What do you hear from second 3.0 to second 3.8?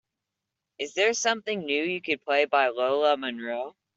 Monroe